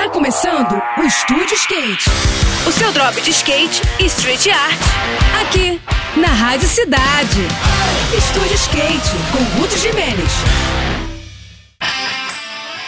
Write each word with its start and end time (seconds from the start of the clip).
Tá 0.00 0.08
começando 0.08 0.80
o 0.96 1.02
Estúdio 1.02 1.54
Skate. 1.56 2.08
O 2.66 2.72
seu 2.72 2.90
drop 2.90 3.20
de 3.20 3.28
skate 3.32 3.82
e 4.00 4.06
street 4.06 4.46
art. 4.46 4.78
Aqui, 5.42 5.78
na 6.16 6.28
Rádio 6.28 6.66
Cidade. 6.66 7.42
Estúdio 8.16 8.54
Skate, 8.54 9.10
com 9.30 9.60
Ruth 9.60 9.76
Jimenez. 9.76 10.32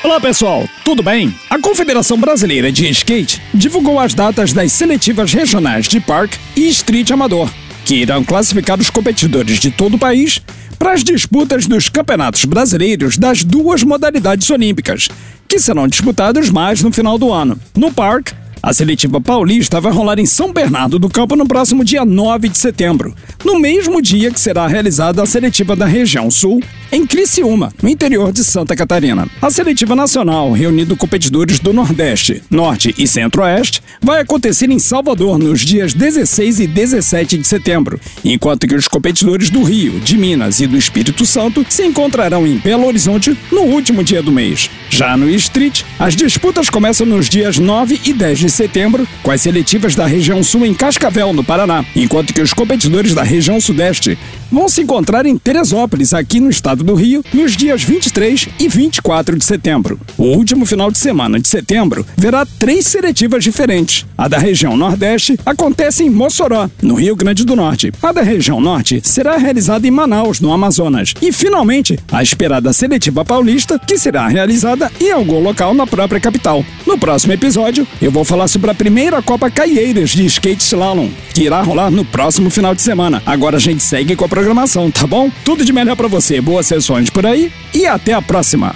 Olá 0.03 0.19
pessoal, 0.23 0.67
tudo 0.87 1.03
bem? 1.03 1.39
A 1.51 1.59
Confederação 1.59 2.19
Brasileira 2.19 2.73
de 2.73 2.89
Skate 2.89 3.43
divulgou 3.53 4.01
as 4.01 4.15
datas 4.15 4.55
das 4.55 4.73
seletivas 4.73 5.35
regionais 5.35 5.89
de 5.89 6.01
Park 6.01 6.33
e 6.57 6.67
Street 6.71 7.11
Amador, 7.11 7.51
que 7.85 7.97
irão 7.97 8.25
classificar 8.25 8.81
os 8.81 8.89
competidores 8.89 9.61
de 9.61 9.71
todo 9.71 9.97
o 9.97 9.99
país 9.99 10.41
para 10.79 10.95
as 10.95 11.05
disputas 11.05 11.67
dos 11.67 11.91
campeonatos 11.91 12.47
brasileiros 12.47 13.19
das 13.19 13.45
duas 13.45 13.83
modalidades 13.83 14.49
olímpicas, 14.49 15.09
que 15.53 15.59
serão 15.59 15.87
disputados 15.87 16.49
mais 16.49 16.83
no 16.83 16.91
final 16.91 17.19
do 17.19 17.31
ano. 17.31 17.61
No 17.77 17.93
Park, 17.93 18.31
a 18.63 18.73
seletiva 18.73 19.21
paulista 19.21 19.83
vai 19.83 19.93
rolar 19.93 20.19
em 20.19 20.25
São 20.25 20.51
Bernardo 20.51 20.99
do 20.99 21.11
Campo 21.11 21.37
no 21.37 21.47
próximo 21.47 21.85
dia 21.85 22.07
9 22.07 22.49
de 22.49 22.57
setembro, 22.57 23.15
no 23.45 23.61
mesmo 23.61 24.01
dia 24.01 24.31
que 24.31 24.41
será 24.41 24.67
realizada 24.67 25.23
a 25.23 25.27
seletiva 25.27 25.77
da 25.77 25.85
região 25.85 26.31
sul, 26.31 26.63
em 26.91 27.07
Criciúma, 27.07 27.71
no 27.83 27.89
interior 27.91 28.33
de 28.33 28.43
Santa 28.43 28.75
Catarina. 28.75 29.29
A 29.43 29.51
seletiva 29.51 29.95
nacional, 29.95 30.53
reunindo 30.53 30.97
competidores 30.97 31.59
do 31.59 31.75
Nordeste, 31.75 32.43
Norte 32.49 32.95
e 32.97 33.07
Centro-Oeste, 33.07 33.83
vai 34.01 34.23
acontecer 34.23 34.71
em 34.71 34.79
Salvador 34.79 35.39
nos 35.39 35.61
dias 35.61 35.93
16 35.93 36.61
e 36.61 36.67
17 36.67 37.37
de 37.37 37.47
setembro, 37.47 38.01
enquanto 38.25 38.67
que 38.67 38.75
os 38.75 38.89
competidores 38.89 39.51
do 39.51 39.63
Rio, 39.63 40.01
de 40.01 40.17
Minas 40.17 40.61
e 40.61 40.67
do 40.67 40.79
Espírito 40.79 41.27
Santo 41.27 41.63
se 41.69 41.85
encontrarão 41.85 42.47
em 42.47 42.57
Belo 42.57 42.87
Horizonte 42.87 43.37
no 43.51 43.65
último 43.65 44.03
dia 44.03 44.23
do 44.23 44.33
mês. 44.33 44.71
Já 44.93 45.17
no 45.17 45.31
Street, 45.31 45.85
as 45.99 46.15
disputas 46.15 46.69
começam 46.69 47.07
nos 47.07 47.27
dias 47.27 47.59
9 47.59 47.99
e 48.05 48.13
10 48.13 48.41
de 48.41 48.51
setembro, 48.51 49.09
com 49.23 49.31
as 49.31 49.41
seletivas 49.41 49.95
da 49.95 50.05
região 50.05 50.43
sul 50.45 50.67
em 50.67 50.75
Cascavel, 50.75 51.33
no 51.33 51.43
Paraná, 51.43 51.83
enquanto 51.97 52.35
que 52.35 52.43
os 52.43 52.53
competidores 52.53 53.15
da 53.15 53.23
região 53.23 53.59
sudeste 53.59 54.19
vão 54.53 54.69
se 54.69 54.83
encontrar 54.83 55.25
em 55.25 55.37
Teresópolis, 55.39 56.13
aqui 56.13 56.39
no 56.39 56.51
estado 56.51 56.85
do 56.85 56.95
Rio, 56.95 57.25
nos 57.33 57.57
dias 57.57 57.83
23 57.83 58.49
e 58.61 58.69
24 58.69 59.37
de 59.37 59.45
setembro. 59.45 59.99
O 60.19 60.25
último 60.25 60.67
final 60.67 60.91
de 60.91 60.99
semana 60.99 61.41
de 61.41 61.49
setembro 61.49 62.07
verá 62.17 62.47
três 62.59 62.87
seletivas 62.87 63.43
diferentes. 63.43 64.05
A 64.17 64.29
da 64.29 64.39
região 64.39 64.77
Nordeste 64.77 65.39
acontece 65.47 66.05
em 66.05 66.11
Mossoró, 66.11 66.69
no 66.83 66.95
Rio 66.95 67.17
Grande 67.17 67.45
do 67.45 67.57
Norte. 67.57 67.91
A 68.03 68.13
da 68.13 68.23
região 68.23 68.61
Norte 68.61 69.01
será 69.03 69.37
realizada 69.37 69.87
em 69.87 69.91
Manaus, 69.91 70.41
no 70.41 70.53
Amazonas. 70.53 71.15
E, 71.23 71.33
finalmente, 71.33 71.99
a 72.11 72.23
esperada 72.23 72.73
seletiva 72.73 73.25
paulista, 73.25 73.79
que 73.79 73.97
será 73.97 74.29
realizada 74.29 74.93
em 75.01 75.11
algum 75.11 75.41
local 75.41 75.73
na 75.73 75.87
própria 75.87 76.21
capital. 76.21 76.65
No 76.87 76.99
próximo 76.99 77.33
episódio, 77.33 77.87
eu 78.01 78.11
vou 78.11 78.25
falar 78.25 78.49
sobre 78.49 78.71
a 78.71 78.75
primeira 78.75 79.23
Copa 79.23 79.51
Caieiras 79.51 80.11
de 80.11 80.27
Skate 80.27 80.63
Slalom, 80.63 81.09
que 81.35 81.45
irá 81.45 81.63
rolar 81.63 81.91
no 81.91 82.05
próximo 82.05 82.51
final 82.51 82.75
de 82.75 82.83
semana. 82.83 83.23
Agora 83.25 83.57
a 83.57 83.61
gente 83.61 83.83
segue 83.83 84.15
com 84.15 84.25
a 84.25 84.29
programação, 84.43 84.91
tá 84.91 85.07
bom? 85.07 85.31
Tudo 85.45 85.65
de 85.65 85.73
melhor 85.73 85.95
para 85.95 86.09
você, 86.09 86.41
boas 86.41 86.67
sessões 86.67 87.09
por 87.09 87.25
aí 87.25 87.53
e 87.73 87.87
até 87.87 88.13
a 88.13 88.21
próxima. 88.21 88.75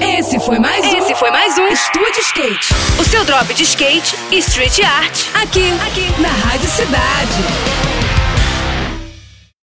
Esse 0.00 0.40
foi 0.40 0.58
mais 0.58 0.84
um. 0.84 0.96
Esse 0.98 1.14
foi 1.14 1.30
mais 1.30 1.56
um 1.56 1.68
Estúdio 1.68 2.20
Skate. 2.22 2.74
O 2.98 3.04
seu 3.04 3.24
drop 3.24 3.54
de 3.54 3.62
skate 3.62 4.16
e 4.32 4.38
street 4.38 4.80
art. 4.80 5.26
Aqui, 5.34 5.70
aqui, 5.86 6.20
na 6.20 6.28
Rádio. 6.28 6.55